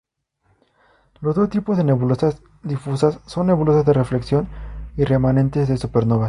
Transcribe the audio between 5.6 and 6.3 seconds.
de supernovas.